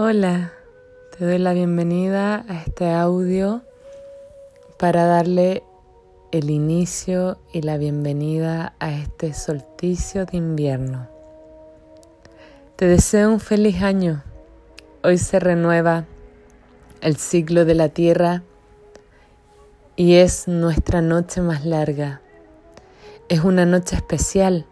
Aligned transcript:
Hola, 0.00 0.52
te 1.10 1.24
doy 1.24 1.38
la 1.38 1.52
bienvenida 1.52 2.44
a 2.48 2.62
este 2.62 2.88
audio 2.88 3.62
para 4.78 5.06
darle 5.06 5.64
el 6.30 6.50
inicio 6.50 7.40
y 7.52 7.62
la 7.62 7.78
bienvenida 7.78 8.74
a 8.78 8.92
este 8.92 9.34
solsticio 9.34 10.24
de 10.24 10.36
invierno. 10.36 11.08
Te 12.76 12.86
deseo 12.86 13.28
un 13.28 13.40
feliz 13.40 13.82
año. 13.82 14.22
Hoy 15.02 15.18
se 15.18 15.40
renueva 15.40 16.04
el 17.00 17.16
ciclo 17.16 17.64
de 17.64 17.74
la 17.74 17.88
Tierra 17.88 18.44
y 19.96 20.14
es 20.14 20.46
nuestra 20.46 21.02
noche 21.02 21.40
más 21.40 21.66
larga. 21.66 22.20
Es 23.28 23.40
una 23.40 23.66
noche 23.66 23.96
especial, 23.96 24.64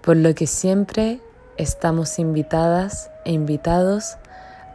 por 0.00 0.16
lo 0.16 0.34
que 0.34 0.46
siempre 0.46 1.20
estamos 1.58 2.18
invitadas 2.18 3.10
e 3.26 3.32
invitados 3.32 4.16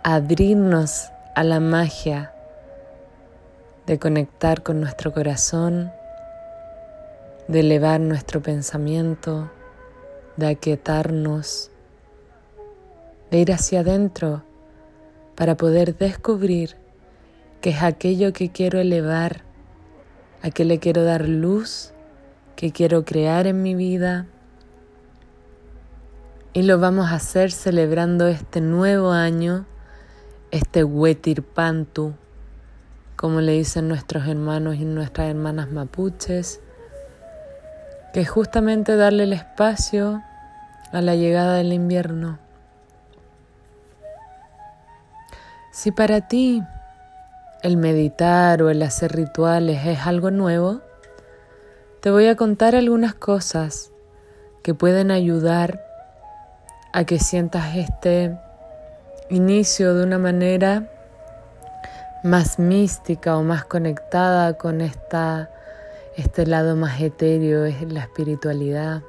abrirnos 0.08 1.10
a 1.34 1.44
la 1.44 1.60
magia 1.60 2.32
de 3.88 3.98
conectar 3.98 4.62
con 4.62 4.80
nuestro 4.80 5.12
corazón, 5.12 5.92
de 7.48 7.62
elevar 7.62 8.00
nuestro 8.02 8.40
pensamiento, 8.40 9.50
de 10.38 10.46
aquietarnos, 10.46 11.72
de 13.32 13.40
ir 13.40 13.52
hacia 13.52 13.80
adentro 13.80 14.44
para 15.34 15.58
poder 15.58 15.98
descubrir 15.98 16.76
qué 17.60 17.72
es 17.72 17.82
aquello 17.82 18.32
que 18.32 18.52
quiero 18.52 18.80
elevar, 18.80 19.42
a 20.44 20.52
qué 20.52 20.66
le 20.66 20.78
quiero 20.78 21.04
dar 21.04 21.28
luz, 21.28 21.94
que 22.56 22.72
quiero 22.72 23.06
crear 23.06 23.48
en 23.48 23.64
mi 23.64 23.74
vida. 23.74 24.28
Y 26.54 26.62
lo 26.62 26.78
vamos 26.78 27.08
a 27.08 27.16
hacer 27.16 27.52
celebrando 27.52 28.28
este 28.28 28.62
nuevo 28.62 29.10
año 29.10 29.66
este 30.56 30.86
Huetirpantu, 30.86 32.14
como 33.18 33.42
le 33.42 33.52
dicen 33.52 33.90
nuestros 33.90 34.26
hermanos 34.26 34.76
y 34.76 34.86
nuestras 34.86 35.28
hermanas 35.28 35.70
mapuches, 35.70 36.62
que 38.14 38.22
es 38.22 38.30
justamente 38.30 38.96
darle 38.96 39.24
el 39.24 39.34
espacio 39.34 40.24
a 40.94 41.02
la 41.02 41.16
llegada 41.16 41.56
del 41.56 41.74
invierno. 41.74 42.40
Si 45.72 45.92
para 45.92 46.22
ti 46.22 46.64
el 47.62 47.76
meditar 47.76 48.64
o 48.64 48.70
el 48.70 48.82
hacer 48.82 49.12
rituales 49.12 49.86
es 49.86 50.08
algo 50.08 50.32
nuevo, 50.32 50.80
te 52.00 52.12
voy 52.12 52.28
a 52.28 52.38
contar 52.38 52.76
algunas 52.76 53.14
cosas 53.14 53.92
que 54.64 54.74
pueden 54.74 55.12
ayudar 55.12 55.84
a 56.94 57.04
que 57.04 57.20
sientas 57.20 57.76
este 57.76 58.38
inicio 59.30 59.96
de 59.96 60.04
una 60.04 60.18
manera 60.18 60.90
más 62.24 62.60
mística 62.60 63.38
o 63.38 63.44
más 63.44 63.66
conectada 63.66 64.58
con 64.58 64.82
esta, 64.82 65.50
este 66.16 66.46
lado 66.46 66.76
más 66.76 67.02
etéreo, 67.02 67.66
es 67.66 67.82
la 67.92 68.02
espiritualidad, 68.02 69.02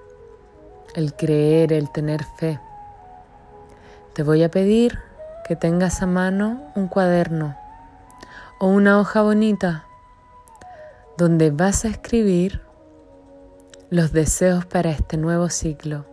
el 0.95 1.15
creer, 1.15 1.73
el 1.73 1.91
tener 1.93 2.25
fe. 2.39 2.61
Te 4.15 4.23
voy 4.23 4.43
a 4.43 4.51
pedir 4.51 4.99
que 5.47 5.57
tengas 5.57 6.03
a 6.03 6.07
mano 6.07 6.73
un 6.75 6.89
cuaderno 6.89 7.57
o 8.59 8.69
una 8.69 8.99
hoja 8.99 9.23
bonita 9.23 9.85
donde 11.17 11.51
vas 11.51 11.85
a 11.85 11.89
escribir 11.89 12.63
los 13.91 14.13
deseos 14.13 14.67
para 14.67 14.91
este 14.91 15.17
nuevo 15.17 15.49
ciclo. 15.49 16.05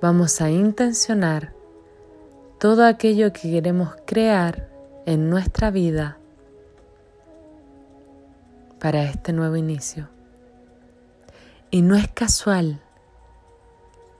Vamos 0.00 0.40
a 0.40 0.50
intencionar 0.50 1.59
todo 2.60 2.84
aquello 2.84 3.32
que 3.32 3.50
queremos 3.50 3.96
crear 4.04 4.68
en 5.06 5.30
nuestra 5.30 5.70
vida 5.70 6.18
para 8.78 9.04
este 9.04 9.32
nuevo 9.32 9.56
inicio. 9.56 10.10
Y 11.70 11.80
no 11.80 11.96
es 11.96 12.06
casual 12.08 12.82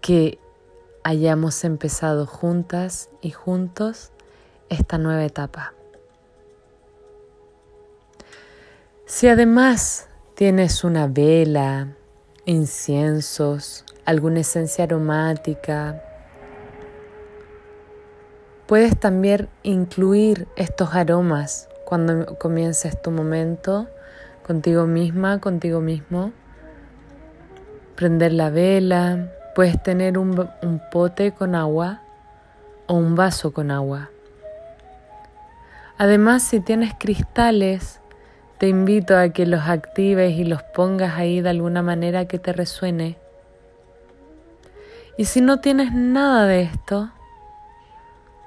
que 0.00 0.39
hayamos 1.05 1.65
empezado 1.65 2.27
juntas 2.27 3.11
y 3.21 3.31
juntos 3.31 4.11
esta 4.71 4.97
nueva 4.97 5.25
etapa. 5.25 5.75
Si 9.05 9.29
además 9.29 10.09
tienes 10.34 10.83
una 10.83 11.09
vela, 11.09 11.89
inciensos, 12.47 13.84
alguna 14.06 14.41
esencia 14.41 14.84
aromática, 14.84 16.03
Puedes 18.70 18.97
también 19.00 19.48
incluir 19.64 20.47
estos 20.54 20.94
aromas 20.94 21.69
cuando 21.84 22.38
comiences 22.38 23.03
tu 23.03 23.10
momento 23.10 23.88
contigo 24.47 24.86
misma, 24.86 25.41
contigo 25.41 25.81
mismo. 25.81 26.31
Prender 27.97 28.32
la 28.32 28.48
vela, 28.50 29.32
puedes 29.56 29.82
tener 29.82 30.19
un, 30.19 30.48
un 30.62 30.81
pote 30.92 31.32
con 31.32 31.56
agua 31.56 32.03
o 32.86 32.94
un 32.94 33.16
vaso 33.16 33.53
con 33.53 33.72
agua. 33.72 34.10
Además, 35.98 36.44
si 36.44 36.60
tienes 36.60 36.92
cristales, 36.97 38.00
te 38.58 38.69
invito 38.69 39.16
a 39.16 39.31
que 39.31 39.47
los 39.47 39.62
actives 39.62 40.38
y 40.38 40.44
los 40.44 40.62
pongas 40.62 41.19
ahí 41.19 41.41
de 41.41 41.48
alguna 41.48 41.82
manera 41.82 42.26
que 42.26 42.38
te 42.38 42.52
resuene. 42.52 43.19
Y 45.19 45.25
si 45.25 45.41
no 45.41 45.58
tienes 45.58 45.92
nada 45.92 46.47
de 46.47 46.62
esto, 46.62 47.10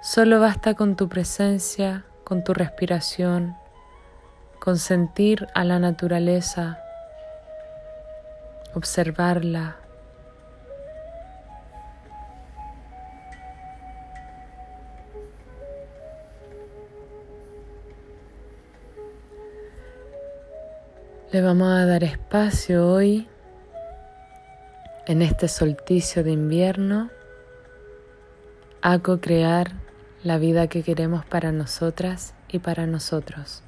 Solo 0.03 0.41
basta 0.41 0.73
con 0.73 0.97
tu 0.97 1.07
presencia, 1.07 2.03
con 2.25 2.43
tu 2.43 2.53
respiración, 2.53 3.55
con 4.59 4.77
sentir 4.77 5.47
a 5.55 5.63
la 5.63 5.79
naturaleza, 5.79 6.77
observarla. 8.73 9.77
Le 21.31 21.41
vamos 21.41 21.71
a 21.71 21.85
dar 21.85 22.03
espacio 22.03 22.89
hoy 22.89 23.29
en 25.07 25.21
este 25.21 25.47
solsticio 25.47 26.25
de 26.25 26.31
invierno 26.31 27.09
a 28.81 28.99
co-crear 28.99 29.82
la 30.23 30.37
vida 30.37 30.67
que 30.67 30.83
queremos 30.83 31.25
para 31.25 31.51
nosotras 31.51 32.33
y 32.49 32.59
para 32.59 32.87
nosotros. 32.87 33.61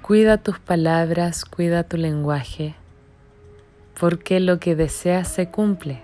Cuida 0.00 0.38
tus 0.38 0.58
palabras, 0.58 1.44
cuida 1.44 1.82
tu 1.82 1.96
lenguaje, 1.96 2.74
porque 3.98 4.40
lo 4.40 4.58
que 4.58 4.76
deseas 4.76 5.28
se 5.28 5.50
cumple. 5.50 6.00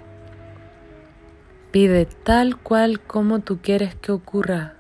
Pide 1.71 2.05
tal 2.05 2.59
cual 2.59 3.01
como 3.01 3.41
tú 3.41 3.61
quieres 3.63 3.95
que 3.95 4.13
ocurra, 4.13 4.75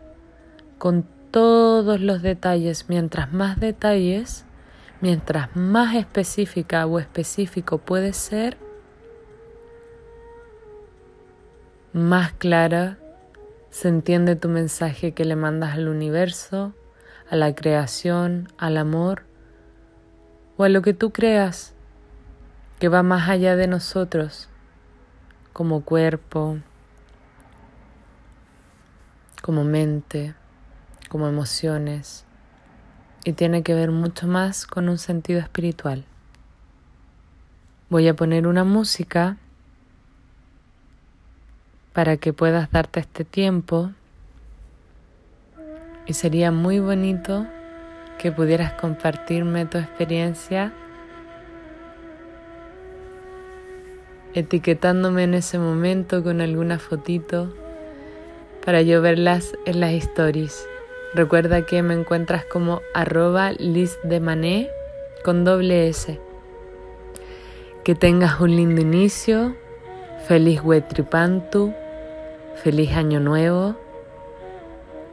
con 0.78 1.06
todos 1.30 2.00
los 2.00 2.20
detalles. 2.20 2.86
Mientras 2.88 3.32
más 3.32 3.59
detalles, 3.59 4.44
mientras 5.00 5.54
más 5.56 5.94
específica 5.94 6.84
o 6.86 6.98
específico 6.98 7.78
puede 7.78 8.12
ser, 8.12 8.59
más 11.92 12.32
clara 12.32 12.98
se 13.70 13.88
entiende 13.88 14.36
tu 14.36 14.48
mensaje 14.48 15.12
que 15.12 15.25
le 15.25 15.36
mandas 15.36 15.74
al 15.74 15.89
universo, 15.89 16.72
a 17.30 17.36
la 17.36 17.54
creación, 17.54 18.48
al 18.59 18.77
amor 18.77 19.24
o 20.56 20.65
a 20.65 20.68
lo 20.68 20.83
que 20.83 20.94
tú 20.94 21.12
creas 21.12 21.74
que 22.78 22.89
va 22.89 23.03
más 23.03 23.28
allá 23.28 23.56
de 23.56 23.66
nosotros 23.66 24.48
como 25.53 25.83
cuerpo, 25.83 26.59
como 29.42 29.65
mente, 29.65 30.34
como 31.09 31.28
emociones 31.28 32.24
y 33.24 33.34
tiene 33.34 33.62
que 33.62 33.74
ver 33.74 33.91
mucho 33.91 34.27
más 34.27 34.66
con 34.66 34.88
un 34.88 34.98
sentido 34.98 35.41
espiritual. 35.41 36.04
Voy 37.91 38.09
a 38.09 38.16
poner 38.16 38.47
una 38.47 38.65
música 38.65 39.36
para 41.92 42.16
que 42.16 42.33
puedas 42.33 42.71
darte 42.71 43.00
este 43.00 43.24
tiempo 43.24 43.91
y 46.06 46.15
sería 46.15 46.50
muy 46.50 46.80
bonito 46.80 47.47
que 48.18 48.33
pudieras 48.33 48.72
compartirme 48.74 49.66
tu 49.66 49.78
experiencia 49.78 50.72
etiquetándome 54.34 55.24
en 55.24 55.34
ese 55.34 55.59
momento 55.59 56.22
con 56.22 56.41
alguna 56.41 56.78
fotito 56.78 57.53
para 58.65 58.80
yo 58.80 59.03
verlas 59.03 59.53
en 59.66 59.80
las 59.80 59.92
stories. 59.92 60.66
Recuerda 61.15 61.66
que 61.66 61.83
me 61.83 61.95
encuentras 61.95 62.45
como 62.47 62.80
arroba 62.95 63.53
Mané 64.21 64.71
con 65.24 65.45
doble 65.45 65.88
S. 65.88 66.18
Que 67.84 67.95
tengas 67.95 68.41
un 68.41 68.56
lindo 68.56 68.80
inicio, 68.80 69.54
feliz 70.27 70.62
Wetripantu 70.62 71.74
Feliz 72.57 72.93
año 72.93 73.19
nuevo 73.19 73.75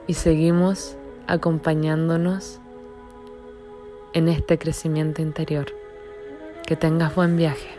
y 0.06 0.14
seguimos 0.14 0.96
acompañándonos 1.26 2.60
en 4.14 4.28
este 4.28 4.58
crecimiento 4.58 5.22
interior. 5.22 5.68
Que 6.68 6.76
tengas 6.76 7.16
buen 7.16 7.38
viaje. 7.38 7.79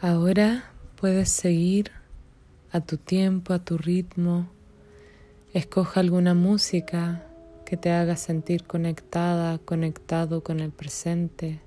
Ahora 0.00 0.62
puedes 0.94 1.28
seguir 1.28 1.90
a 2.70 2.80
tu 2.80 2.98
tiempo, 2.98 3.52
a 3.52 3.58
tu 3.58 3.76
ritmo. 3.76 4.48
Escoja 5.52 5.98
alguna 5.98 6.34
música 6.34 7.26
que 7.66 7.76
te 7.76 7.90
haga 7.90 8.14
sentir 8.14 8.62
conectada, 8.62 9.58
conectado 9.58 10.44
con 10.44 10.60
el 10.60 10.70
presente, 10.70 11.60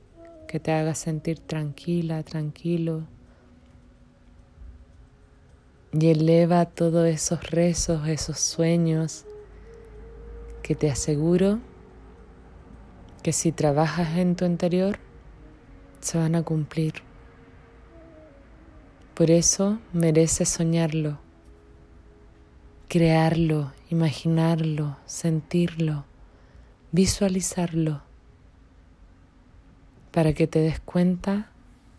que 0.47 0.61
te 0.61 0.71
haga 0.71 0.95
sentir 0.95 1.39
tranquila, 1.39 2.23
tranquilo. 2.23 3.03
Y 5.91 6.07
eleva 6.07 6.65
todos 6.67 7.05
esos 7.09 7.51
rezos, 7.51 8.07
esos 8.07 8.39
sueños 8.39 9.25
que 10.63 10.73
te 10.73 10.89
aseguro 10.89 11.59
que 13.23 13.33
si 13.33 13.51
trabajas 13.51 14.15
en 14.15 14.37
tu 14.37 14.45
interior 14.45 14.99
se 15.99 16.17
van 16.17 16.35
a 16.35 16.43
cumplir. 16.43 17.10
Por 19.21 19.29
eso 19.29 19.77
mereces 19.93 20.49
soñarlo, 20.49 21.19
crearlo, 22.87 23.71
imaginarlo, 23.91 24.97
sentirlo, 25.05 26.05
visualizarlo, 26.91 28.01
para 30.09 30.33
que 30.33 30.47
te 30.47 30.57
des 30.57 30.79
cuenta 30.79 31.51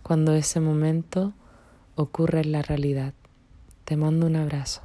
cuando 0.02 0.34
ese 0.34 0.58
momento 0.58 1.32
ocurre 1.94 2.40
en 2.40 2.50
la 2.50 2.62
realidad. 2.62 3.14
Te 3.84 3.96
mando 3.96 4.26
un 4.26 4.34
abrazo. 4.34 4.82